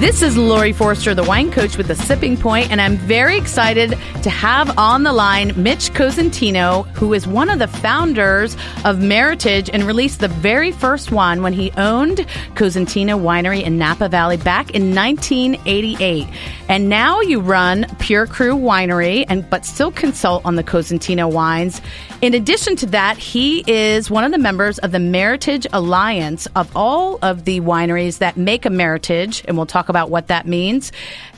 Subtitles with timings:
[0.00, 3.90] This is Laurie Forster, the wine coach with the Sipping Point, and I'm very excited
[4.22, 8.54] to have on the line Mitch Cosentino, who is one of the founders
[8.86, 14.08] of Meritage and released the very first one when he owned Cosentino Winery in Napa
[14.08, 16.26] Valley back in 1988.
[16.70, 21.82] And now you run Pure Cru Winery, and but still consult on the Cosentino wines.
[22.22, 26.70] In addition to that, he is one of the members of the Meritage Alliance of
[26.76, 30.92] all of the wineries that make a Meritage, and we'll talk about what that means.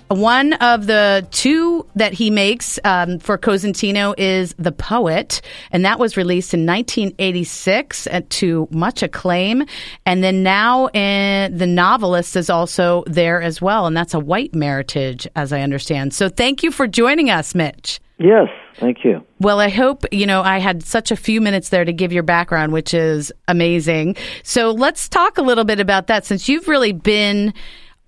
[0.08, 5.40] One of the two that he makes um, for Cosentino is The Poet,
[5.70, 9.64] and that was released in 1986 to much acclaim.
[10.04, 14.50] And then now in, The Novelist is also there as well, and that's a white
[14.50, 16.12] meritage, as I understand.
[16.12, 18.00] So thank you for joining us, Mitch.
[18.18, 19.24] Yes, thank you.
[19.40, 22.22] Well, I hope, you know, I had such a few minutes there to give your
[22.22, 24.16] background, which is amazing.
[24.42, 27.54] So let's talk a little bit about that since you've really been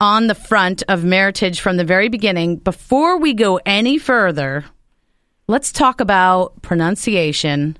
[0.00, 2.56] on the front of Meritage from the very beginning.
[2.56, 4.64] Before we go any further,
[5.46, 7.76] let's talk about pronunciation.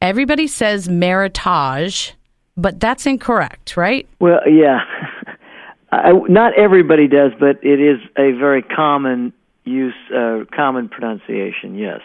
[0.00, 2.12] Everybody says Meritage,
[2.56, 4.06] but that's incorrect, right?
[4.20, 4.80] Well, yeah.
[5.92, 9.32] I, not everybody does, but it is a very common
[9.64, 12.00] use uh, common pronunciation, yes.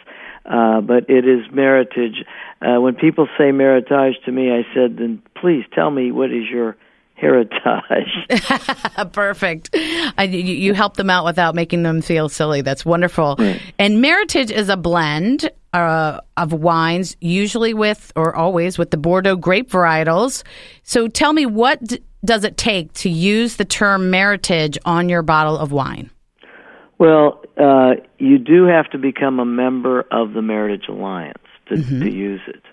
[0.46, 2.24] Uh, but it is meritage.
[2.62, 6.46] Uh, when people say meritage to me, I said, then please tell me what is
[6.50, 6.78] your
[7.16, 8.30] heritage.
[9.12, 9.70] Perfect.
[9.74, 12.62] I, you, you, help them out without making them feel silly.
[12.62, 13.36] That's wonderful.
[13.38, 13.62] Right.
[13.78, 19.36] And meritage is a blend uh, of wines, usually with or always with the Bordeaux
[19.36, 20.44] grape varietals.
[20.84, 25.24] So tell me, what d- does it take to use the term meritage on your
[25.24, 26.10] bottle of wine?
[27.00, 31.38] Well, uh, you do have to become a member of the Meritage Alliance
[31.70, 32.02] to, mm-hmm.
[32.02, 32.64] to use it.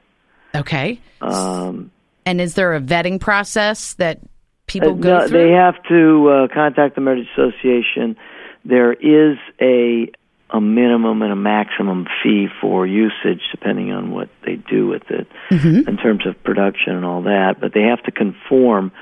[0.54, 1.00] Okay.
[1.20, 1.90] Um,
[2.26, 4.20] and is there a vetting process that
[4.66, 5.38] people uh, go no, through?
[5.38, 8.16] They have to uh, contact the Meritage Association.
[8.64, 10.10] There is a
[10.50, 15.26] a minimum and a maximum fee for usage, depending on what they do with it
[15.50, 15.88] mm-hmm.
[15.88, 17.56] in terms of production and all that.
[17.60, 18.92] But they have to conform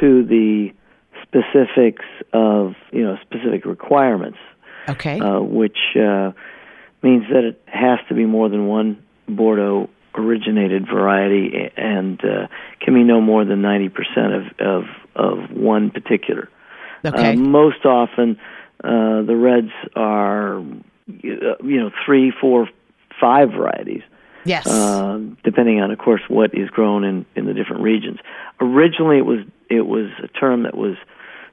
[0.00, 0.70] to the
[1.22, 4.38] specifics of you know specific requirements
[4.88, 5.18] Okay.
[5.18, 6.32] Uh, which uh,
[7.02, 12.46] means that it has to be more than one Bordeaux originated variety and uh,
[12.80, 13.90] can be no more than 90%
[14.34, 16.48] of, of, of one particular.
[17.04, 17.32] Okay.
[17.32, 18.38] Uh, most often,
[18.82, 20.64] uh, the reds are,
[21.06, 22.68] you know, three, four,
[23.20, 24.02] five varieties.
[24.44, 24.66] Yes.
[24.66, 28.20] Uh, depending on, of course, what is grown in, in the different regions.
[28.60, 30.96] Originally, it was it was a term that was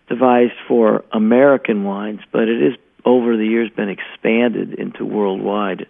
[0.08, 5.88] devised for American wines, but it is over the years been expanded into worldwide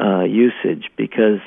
[0.00, 1.40] uh, usage because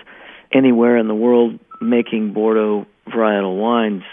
[0.52, 4.03] anywhere in the world making Bordeaux varietal wines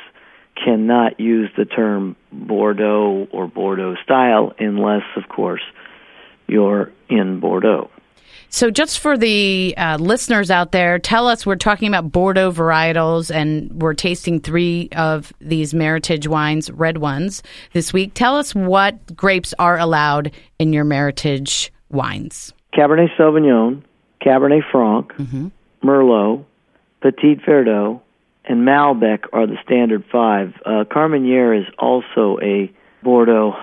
[0.62, 5.62] cannot use the term Bordeaux or Bordeaux style unless, of course,
[6.46, 7.90] you're in Bordeaux.
[8.52, 13.34] So, just for the uh, listeners out there, tell us we're talking about Bordeaux varietals
[13.34, 17.44] and we're tasting three of these Meritage wines, red ones,
[17.74, 18.12] this week.
[18.14, 23.82] Tell us what grapes are allowed in your Meritage wines Cabernet Sauvignon,
[24.20, 25.48] Cabernet Franc, mm-hmm.
[25.84, 26.44] Merlot,
[27.02, 28.00] Petit Verdot,
[28.44, 30.54] and Malbec are the standard five.
[30.66, 32.70] Uh, Carmenere is also a
[33.02, 33.54] Bordeaux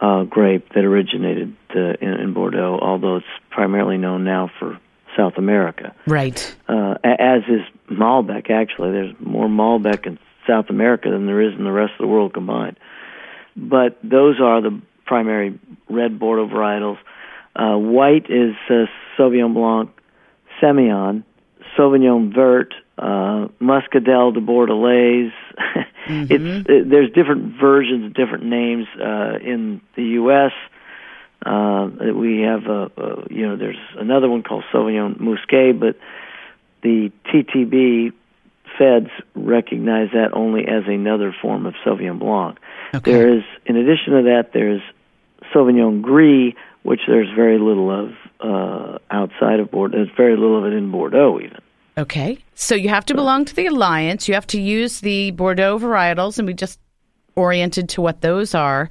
[0.00, 4.78] uh, grape that originated uh, in, in Bordeaux, although it's primarily known now for
[5.16, 5.94] South America.
[6.06, 6.56] Right.
[6.68, 8.92] Uh, as is Malbec, actually.
[8.92, 12.32] There's more Malbec in South America than there is in the rest of the world
[12.32, 12.78] combined.
[13.56, 16.98] But those are the primary red Bordeaux varietals.
[17.56, 18.86] Uh, white is uh,
[19.18, 19.90] Sauvignon Blanc,
[20.62, 21.24] Semillon,
[21.76, 25.32] Sauvignon Vert, uh, Muscadelle de Bordelaise.
[26.08, 26.32] mm-hmm.
[26.32, 30.52] It's it, there's different versions, different names uh, in the U.S.
[31.44, 35.96] Uh, we have a, a you know there's another one called Sauvignon Musqué, but
[36.82, 38.12] the TTB
[38.76, 42.58] feds recognize that only as another form of Sauvignon Blanc.
[42.94, 43.12] Okay.
[43.12, 44.82] There is, in addition to that, there's
[45.54, 49.96] Sauvignon Gris, which there's very little of uh, outside of Bordeaux.
[49.96, 51.60] There's very little of it in Bordeaux, even.
[51.98, 52.38] Okay.
[52.54, 54.28] So you have to belong to the alliance.
[54.28, 56.78] You have to use the Bordeaux varietals, and we just
[57.34, 58.88] oriented to what those are.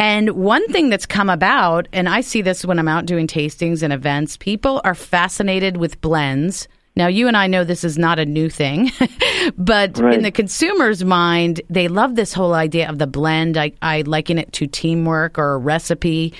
[0.00, 3.82] And one thing that's come about, and I see this when I'm out doing tastings
[3.82, 6.66] and events, people are fascinated with blends.
[6.96, 8.90] Now, you and I know this is not a new thing,
[9.56, 10.14] but right.
[10.14, 13.56] in the consumer's mind, they love this whole idea of the blend.
[13.56, 16.34] I, I liken it to teamwork or a recipe.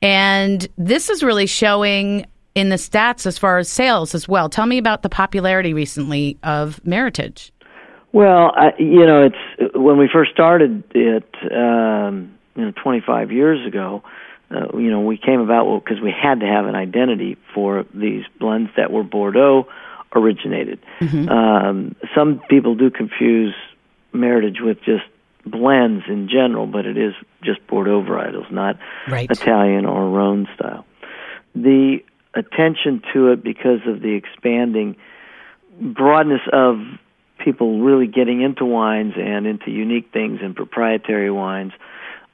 [0.00, 4.48] And this is really showing in the stats as far as sales as well.
[4.48, 7.50] Tell me about the popularity recently of Meritage.
[8.12, 11.28] Well, I, you know, it's when we first started it.
[11.52, 14.02] Um, you know 25 years ago,
[14.50, 18.24] uh, you know we came about because we had to have an identity for these
[18.38, 19.66] blends that were Bordeaux
[20.14, 20.80] originated.
[21.00, 21.28] Mm-hmm.
[21.28, 23.54] Um, some people do confuse
[24.12, 25.04] Meritage with just
[25.46, 28.76] blends in general, but it is just Bordeaux varietals, not
[29.08, 29.30] right.
[29.30, 30.84] Italian or Rhone style.
[31.54, 32.00] The
[32.34, 34.96] attention to it because of the expanding
[35.80, 36.78] broadness of
[37.38, 41.72] people really getting into wines and into unique things and proprietary wines.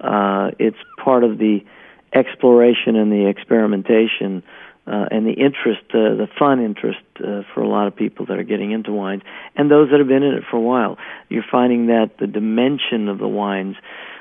[0.00, 1.64] Uh, it's part of the
[2.12, 4.42] exploration and the experimentation
[4.86, 8.38] uh, and the interest, uh, the fun interest uh, for a lot of people that
[8.38, 9.22] are getting into wines,
[9.56, 10.96] and those that have been in it for a while.
[11.28, 13.76] You're finding that the dimension of the wines,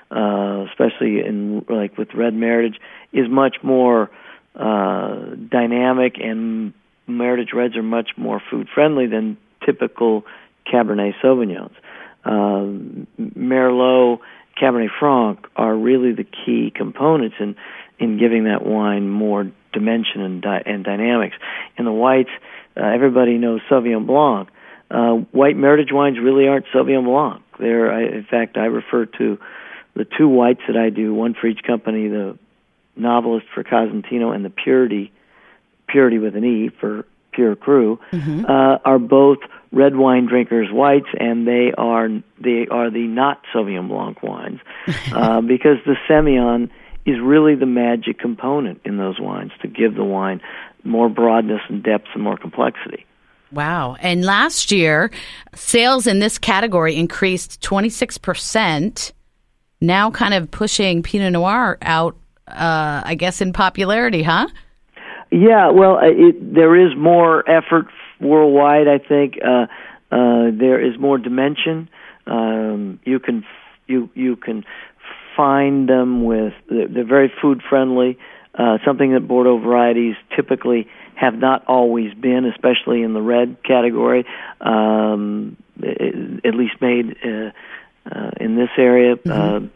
[0.10, 2.78] uh, especially in like with Red Meritage,
[3.14, 4.10] is much more
[4.56, 6.74] uh, dynamic, and
[7.08, 10.26] Meritage Reds are much more food friendly than typical
[10.72, 11.74] Cabernet Sauvignons.
[12.24, 14.20] Um, Merlot,
[14.60, 17.56] Cabernet Franc are really the key components in
[17.98, 21.36] in giving that wine more dimension and, di- and dynamics.
[21.78, 22.30] In the whites,
[22.76, 24.50] uh, everybody knows Sauvignon Blanc.
[24.92, 27.42] Uh, white Meritage wines really aren't Sauvignon Blanc.
[27.58, 29.38] They're, I, in fact, I refer to
[29.96, 32.38] the two whites that I do, one for each company, the
[32.96, 35.12] Novelist for Cosentino and the Purity,
[35.88, 38.46] Purity with an E for Pure Cru, mm-hmm.
[38.46, 39.40] uh, are both
[39.72, 42.10] red wine drinkers whites, and they are
[42.40, 44.60] they are the not Sauvignon Blanc wines
[45.12, 46.70] uh, because the Semillon
[47.06, 50.42] is really the magic component in those wines to give the wine
[50.84, 53.06] more broadness and depth and more complexity.
[53.52, 53.96] Wow.
[54.00, 55.12] And last year,
[55.54, 59.12] sales in this category increased 26%,
[59.82, 64.48] now kind of pushing Pinot Noir out, uh, I guess, in popularity, huh?
[65.32, 67.88] Yeah, well, it, there is more effort
[68.20, 69.36] worldwide, I think.
[69.44, 69.68] Uh,
[70.12, 71.90] uh, there is more dimension.
[72.28, 73.44] Um, you can
[73.88, 74.64] you you can
[75.36, 78.18] find them with they're very food friendly.
[78.58, 84.26] Uh, something that Bordeaux varieties typically have not always been, especially in the red category,
[84.62, 87.52] um, at least made uh,
[88.10, 89.16] uh, in this area.
[89.18, 89.66] Mm-hmm.
[89.66, 89.70] Uh,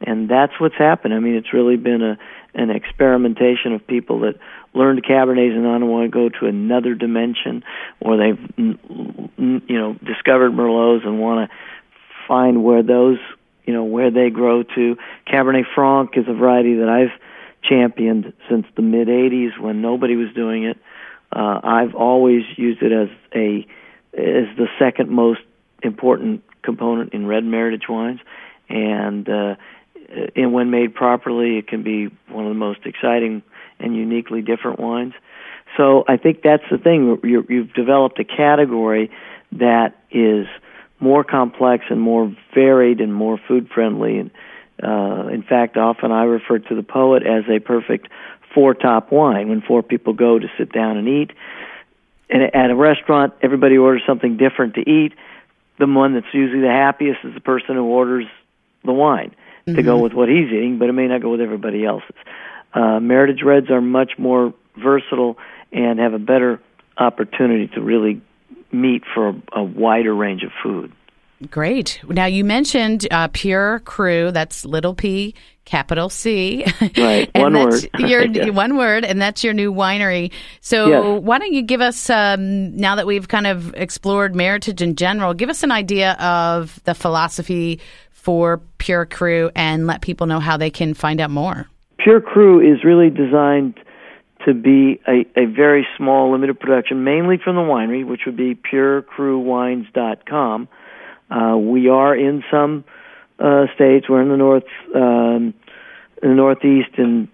[0.00, 1.14] and that's what's happened.
[1.14, 2.18] I mean, it's really been a
[2.52, 4.34] an experimentation of people that
[4.74, 7.62] learned Cabernets and want to go to another dimension,
[8.00, 11.56] or they've you know discovered Merlots and want to
[12.26, 13.18] find where those
[13.64, 14.96] you know where they grow to.
[15.26, 17.20] Cabernet Franc is a variety that I've
[17.62, 20.78] championed since the mid '80s when nobody was doing it.
[21.32, 23.66] Uh, I've always used it as a
[24.12, 25.40] as the second most
[25.82, 28.20] important component in red Meritage wines,
[28.68, 29.54] and uh,
[30.36, 33.42] and when made properly, it can be one of the most exciting
[33.78, 35.14] and uniquely different wines.
[35.76, 37.18] So I think that's the thing.
[37.22, 39.10] you you've developed a category
[39.52, 40.46] that is
[40.98, 44.18] more complex and more varied and more food friendly.
[44.18, 44.30] And
[44.82, 48.08] uh, in fact, often I refer to the poet as a perfect
[48.52, 49.48] four top wine.
[49.48, 51.30] When four people go to sit down and eat,
[52.28, 55.14] and at a restaurant, everybody orders something different to eat.
[55.78, 58.26] The one that's usually the happiest is the person who orders
[58.84, 59.34] the wine
[59.66, 59.76] mm-hmm.
[59.76, 62.16] to go with what he's eating, but it may not go with everybody else's.
[62.72, 65.36] Uh, Meritage Reds are much more versatile
[65.72, 66.60] and have a better
[66.96, 68.20] opportunity to really
[68.72, 70.92] meet for a, a wider range of food.
[71.50, 72.00] Great.
[72.06, 74.30] Now you mentioned uh, Pure Cru.
[74.30, 75.34] That's little p,
[75.64, 76.66] capital C.
[76.98, 77.30] Right.
[77.34, 77.88] one word.
[77.98, 78.50] your yeah.
[78.50, 80.32] one word, and that's your new winery.
[80.60, 81.22] So yes.
[81.22, 85.32] why don't you give us um, now that we've kind of explored Meritage in general,
[85.32, 87.80] give us an idea of the philosophy
[88.20, 91.68] for Pure Cru and let people know how they can find out more.
[91.98, 93.74] Pure Cru is really designed
[94.46, 98.54] to be a, a very small, limited production, mainly from the winery, which would be
[98.54, 100.68] purecruwines.com.
[101.30, 102.84] Uh, we are in some
[103.38, 104.06] uh, states.
[104.08, 105.54] We're in the north, um,
[106.22, 107.28] in the Northeast, in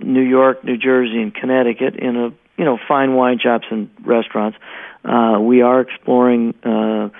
[0.00, 4.58] New York, New Jersey, and Connecticut, in a you know fine wine shops and restaurants.
[5.04, 7.10] Uh, we are exploring uh,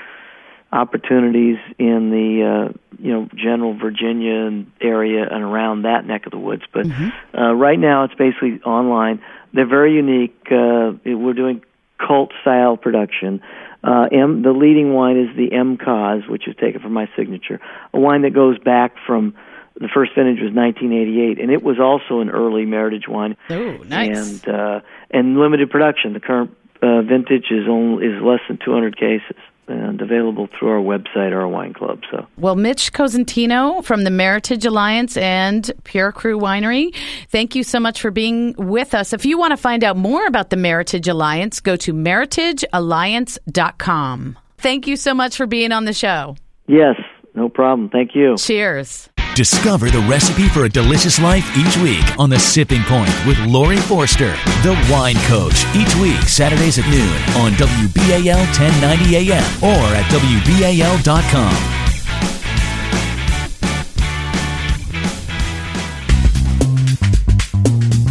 [0.72, 6.38] opportunities in the uh, you know general Virginia area and around that neck of the
[6.38, 6.62] woods.
[6.72, 7.36] But mm-hmm.
[7.36, 9.22] uh, right now, it's basically online.
[9.52, 10.36] They're very unique.
[10.50, 11.62] Uh, we're doing
[11.98, 13.42] cult style production.
[13.82, 17.60] Uh, M, the leading wine is the M Coz, which is taken from my signature,
[17.94, 19.34] a wine that goes back from
[19.80, 23.36] the first vintage was 1988, and it was also an early Meritage wine.
[23.48, 24.42] Oh, nice!
[24.42, 24.80] And uh,
[25.12, 26.14] and limited production.
[26.14, 26.50] The current
[26.82, 29.36] uh, vintage is only is less than 200 cases
[29.68, 32.00] and available through our website or our wine club.
[32.10, 36.94] So, well, Mitch Cosentino from the Meritage Alliance and Pure Cru Winery,
[37.28, 39.12] thank you so much for being with us.
[39.12, 44.38] If you want to find out more about the Meritage Alliance, go to meritagealliance.com.
[44.58, 46.36] Thank you so much for being on the show.
[46.66, 46.96] Yes,
[47.34, 47.88] no problem.
[47.88, 48.36] Thank you.
[48.36, 49.07] Cheers.
[49.38, 53.76] Discover the recipe for a delicious life each week on The Sipping Point with Laurie
[53.76, 54.32] Forster,
[54.64, 57.06] the wine coach, each week, Saturdays at noon
[57.40, 61.78] on WBAL 1090 AM or at WBAL.com.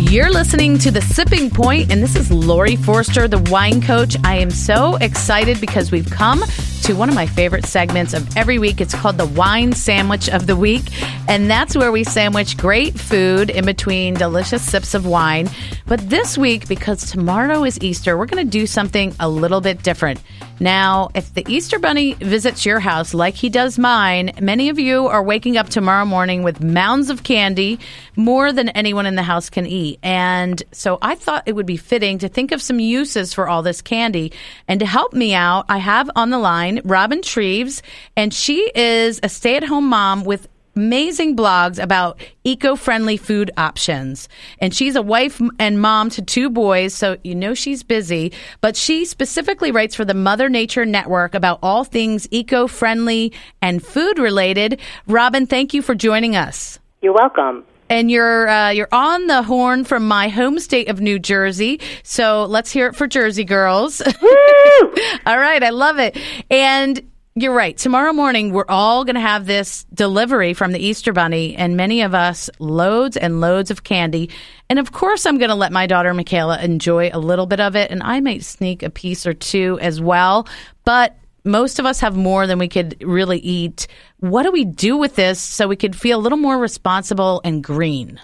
[0.10, 4.16] You're listening to The Sipping Point, and this is Laurie Forster, the wine coach.
[4.24, 6.46] I am so excited because we've come
[6.88, 8.80] to one of my favorite segments of every week.
[8.80, 10.84] It's called the Wine Sandwich of the Week,
[11.28, 15.50] and that's where we sandwich great food in between delicious sips of wine.
[15.86, 19.84] But this week, because tomorrow is Easter, we're going to do something a little bit
[19.84, 20.22] different.
[20.60, 25.06] Now, if the Easter Bunny visits your house like he does mine, many of you
[25.08, 27.80] are waking up tomorrow morning with mounds of candy,
[28.16, 30.00] more than anyone in the house can eat.
[30.02, 33.62] And so I thought it would be fitting to think of some uses for all
[33.62, 34.34] this candy.
[34.68, 37.84] And to help me out, I have on the line Robin Shreeves,
[38.16, 44.30] and she is a stay at home mom with amazing blogs about eco-friendly food options.
[44.60, 48.32] And she's a wife and mom to two boys, so you know she's busy,
[48.62, 54.20] but she specifically writes for the Mother Nature Network about all things eco-friendly and food
[54.20, 54.80] related.
[55.08, 56.80] Robin, thank you for joining us.
[57.02, 57.66] You're welcome.
[57.90, 61.80] And you're uh, you're on the horn from my home state of New Jersey.
[62.04, 64.02] So let's hear it for Jersey girls.
[65.26, 66.18] all right, I love it.
[66.52, 67.02] And
[67.42, 67.78] you're right.
[67.78, 72.02] Tomorrow morning, we're all going to have this delivery from the Easter Bunny, and many
[72.02, 74.32] of us loads and loads of candy.
[74.70, 77.76] And of course, I'm going to let my daughter Michaela enjoy a little bit of
[77.76, 80.48] it, and I might sneak a piece or two as well.
[80.84, 83.88] But most of us have more than we could really eat.
[84.20, 87.64] What do we do with this so we could feel a little more responsible and
[87.64, 88.20] green?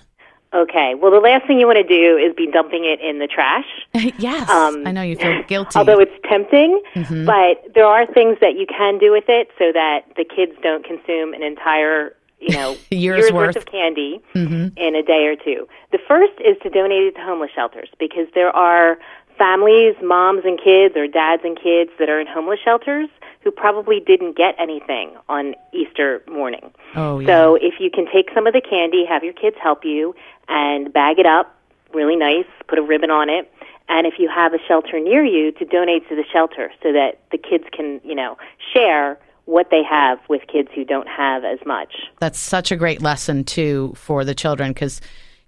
[0.53, 0.93] Okay.
[0.95, 3.65] Well, the last thing you want to do is be dumping it in the trash.
[4.19, 4.47] yes.
[4.49, 5.77] Um, I know you feel guilty.
[5.77, 7.25] Although it's tempting, mm-hmm.
[7.25, 10.85] but there are things that you can do with it so that the kids don't
[10.85, 13.55] consume an entire, you know, year's, year's worth.
[13.55, 13.57] worth.
[13.57, 14.77] of candy mm-hmm.
[14.77, 15.67] in a day or two.
[15.91, 18.99] The first is to donate it to homeless shelters because there are
[19.37, 23.09] families, moms and kids or dads and kids that are in homeless shelters
[23.43, 26.71] who probably didn't get anything on Easter morning.
[26.95, 27.27] Oh, yeah.
[27.27, 30.15] So if you can take some of the candy, have your kids help you,
[30.47, 31.59] and bag it up
[31.93, 33.51] really nice, put a ribbon on it,
[33.89, 37.19] and if you have a shelter near you, to donate to the shelter so that
[37.31, 38.37] the kids can, you know,
[38.73, 41.93] share what they have with kids who don't have as much.
[42.19, 45.01] That's such a great lesson too for the children because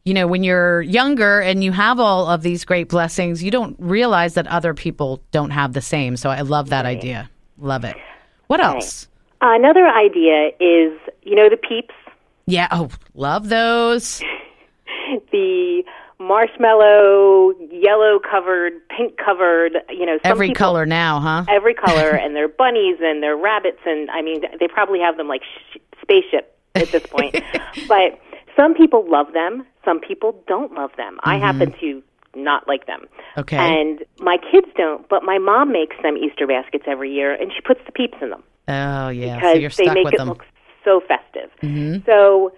[0.03, 3.75] you know, when you're younger and you have all of these great blessings, you don't
[3.79, 6.15] realize that other people don't have the same.
[6.15, 6.95] So I love that right.
[6.95, 7.27] idea.
[7.57, 7.95] Love it.
[8.47, 8.69] What okay.
[8.69, 9.07] else?
[9.41, 11.93] Another idea is, you know, the peeps.
[12.45, 12.67] Yeah.
[12.71, 14.21] Oh, love those.
[15.31, 15.83] the
[16.19, 21.45] marshmallow, yellow covered, pink covered, you know, every people, color now, huh?
[21.50, 25.27] Every color, and they're bunnies and they're rabbits, and I mean, they probably have them
[25.27, 27.35] like sh- spaceship at this point.
[27.88, 28.19] but
[28.55, 31.15] some people love them, some people don't love them.
[31.15, 31.29] Mm-hmm.
[31.29, 32.03] I happen to
[32.36, 33.06] not like them.
[33.38, 33.58] Okay.
[33.58, 37.62] And my kids don't, but my mom makes them Easter baskets every year, and she
[37.62, 38.44] puts the peeps in them.
[38.68, 40.30] Oh yeah, because so they make it them.
[40.30, 40.44] look
[40.84, 41.50] so festive.
[41.62, 42.06] Mm-hmm.
[42.06, 42.51] So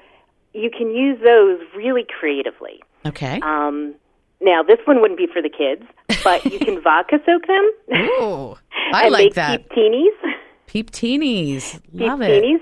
[0.53, 2.81] you can use those really creatively.
[3.05, 3.39] Okay.
[3.41, 3.95] Um,
[4.41, 5.83] now this one wouldn't be for the kids,
[6.23, 7.71] but you can vodka soak them.
[7.95, 8.55] Ooh,
[8.93, 9.69] I like that.
[9.69, 10.31] Peep teenies.
[10.67, 11.79] Peep teenies.
[11.93, 12.43] Love peep it.
[12.43, 12.61] Teenies.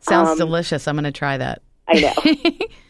[0.00, 0.86] Sounds Um, delicious.
[0.86, 1.62] I'm going to try that.
[1.88, 2.56] I know.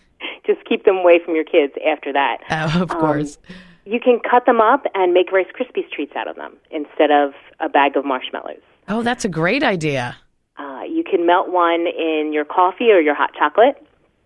[0.47, 2.39] Just keep them away from your kids after that.
[2.51, 3.39] Oh, of Um, course.
[3.87, 7.33] You can cut them up and make Rice Krispies treats out of them instead of
[7.61, 8.63] a bag of marshmallows.
[8.89, 10.17] Oh, that's a great idea.
[10.57, 13.77] Uh, you can melt one in your coffee or your hot chocolate.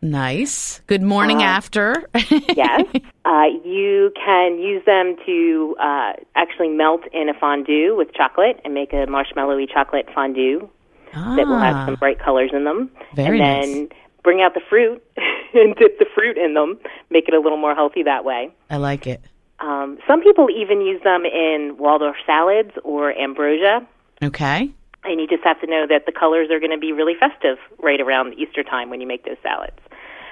[0.00, 0.80] Nice.
[0.86, 2.08] Good morning Uh, after.
[2.14, 2.84] Yes.
[3.24, 8.74] uh, you can use them to uh, actually melt in a fondue with chocolate and
[8.74, 10.68] make a marshmallowy chocolate fondue
[11.14, 12.90] that will have some ah, bright colors in them.
[13.16, 13.88] very and then
[14.22, 15.02] bring out the fruit
[15.54, 16.78] and dip the fruit in them,
[17.10, 18.50] make it a little more healthy that way.
[18.70, 19.20] I like it.
[19.60, 23.86] Um, some people even use them in Waldorf salads or ambrosia.
[24.22, 24.70] Okay.
[25.04, 27.58] And you just have to know that the colors are going to be really festive
[27.82, 29.78] right around Easter time when you make those salads.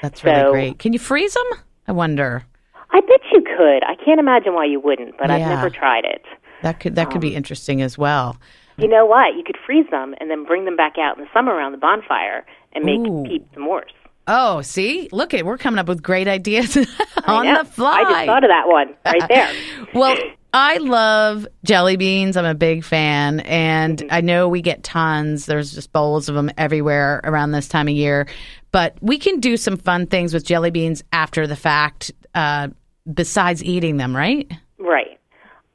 [0.03, 0.79] That's really So- great.
[0.79, 1.61] Can you freeze them?
[1.89, 2.43] I wonder.
[2.91, 3.83] I bet you could.
[3.85, 6.25] I can't imagine why you wouldn't, but I've never tried it.
[6.63, 8.37] That could that could Um, be interesting as well.
[8.79, 9.35] You know what?
[9.37, 11.79] You could freeze them and then bring them back out in the summer around the
[11.79, 13.25] bonfire and make Ooh.
[13.27, 13.91] peep s'mores.
[14.29, 16.77] Oh, see, look at we're coming up with great ideas
[17.27, 18.01] on the fly.
[18.01, 19.53] I just thought of that one right there.
[19.95, 20.17] well,
[20.53, 22.37] I love jelly beans.
[22.37, 24.09] I'm a big fan, and Mm-hmm.
[24.11, 25.47] I know we get tons.
[25.47, 28.27] There's just bowls of them everywhere around this time of year.
[28.73, 32.69] But we can do some fun things with jelly beans after the fact, uh,
[33.13, 34.51] besides eating them, right?
[34.79, 35.19] Right.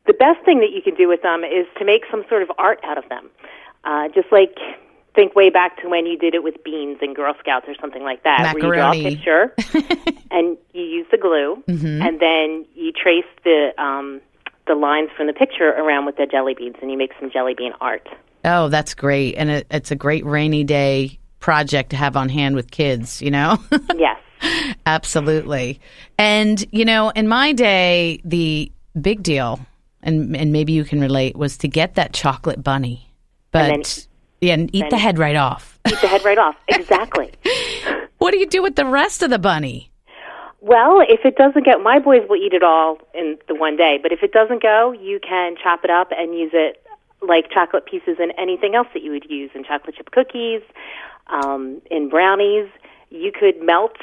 [0.08, 2.52] The best thing that you can do with them is to make some sort of
[2.58, 3.30] art out of them.
[3.86, 4.56] Uh, just like
[5.16, 8.04] think way back to when you did it with beans and Girl Scouts or something
[8.04, 9.04] like that, Macaroni.
[9.04, 12.02] where you draw a picture and you use the glue, Mm-hmm.
[12.02, 14.22] and then you trace the um,
[14.68, 17.54] the lines from the picture around with the jelly beans, and you make some jelly
[17.58, 18.08] bean art.
[18.46, 19.36] Oh, that's great.
[19.36, 23.32] And it, it's a great rainy day project to have on hand with kids, you
[23.32, 23.58] know?
[23.98, 24.20] yes.
[24.86, 25.80] Absolutely.
[26.18, 29.60] And, you know, in my day, the big deal,
[30.02, 33.08] and, and maybe you can relate, was to get that chocolate bunny.
[33.52, 34.08] But,
[34.42, 35.80] And yeah, and eat the head right off.
[35.88, 36.56] Eat the head right off.
[36.68, 37.32] Exactly.
[38.18, 39.92] What do you do with the rest of the bunny?
[40.62, 43.98] Well, if it doesn't go, my boys will eat it all in the one day.
[44.02, 46.84] But if it doesn't go, you can chop it up and use it
[47.22, 50.62] like chocolate pieces in anything else that you would use in chocolate chip cookies,
[51.28, 52.68] um, in brownies.
[53.10, 53.96] You could melt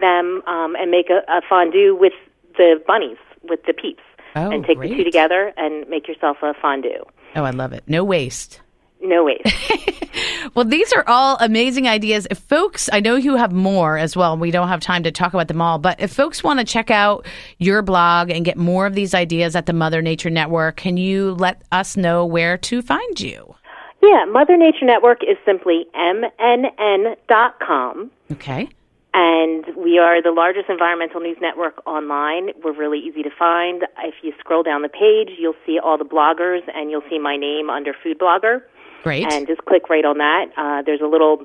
[0.00, 2.14] them um, and make a, a fondue with
[2.56, 4.02] the bunnies, with the peeps,
[4.36, 7.04] Oh, and take the two together and make yourself a fondue.
[7.36, 7.84] Oh, I love it.
[7.86, 8.60] No waste.
[9.02, 9.42] No waste.
[10.54, 12.26] Well, these are all amazing ideas.
[12.30, 14.36] If folks, I know you have more as well.
[14.36, 16.90] We don't have time to talk about them all, but if folks want to check
[16.90, 17.24] out
[17.58, 21.32] your blog and get more of these ideas at the Mother Nature Network, can you
[21.32, 23.54] let us know where to find you?
[24.02, 26.70] yeah, Mother Nature Network is simply mnn.com.
[28.32, 28.68] Okay.
[29.14, 32.48] And we are the largest environmental news network online.
[32.64, 33.84] We're really easy to find.
[34.02, 37.36] If you scroll down the page, you'll see all the bloggers and you'll see my
[37.36, 38.62] name under Food Blogger.
[39.02, 39.30] Great.
[39.32, 40.46] And just click right on that.
[40.56, 41.44] Uh, there's a little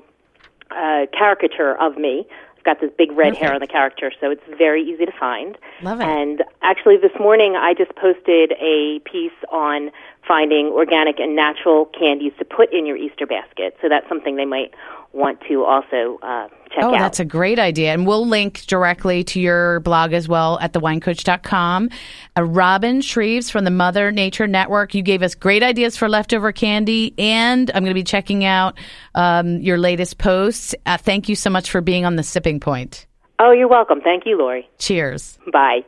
[0.70, 2.26] uh, caricature of me.
[2.56, 5.56] I've got this big red hair on the caricature, so it's very easy to find.
[5.82, 6.04] Love it.
[6.04, 9.90] And actually, this morning I just posted a piece on
[10.28, 13.74] finding organic and natural candies to put in your Easter basket.
[13.80, 14.74] So that's something they might
[15.12, 16.90] want to also uh, check out.
[16.90, 16.98] Oh, out.
[16.98, 17.92] that's a great idea.
[17.92, 21.88] And we'll link directly to your blog as well at thewinecoach.com.
[22.36, 26.52] Uh, Robin Shreeves from the Mother Nature Network, you gave us great ideas for leftover
[26.52, 28.78] candy, and I'm going to be checking out
[29.14, 30.74] um, your latest posts.
[30.84, 33.06] Uh, thank you so much for being on the Sipping Point.
[33.38, 34.00] Oh, you're welcome.
[34.00, 34.68] Thank you, Laurie.
[34.78, 35.38] Cheers.
[35.52, 35.80] Bye.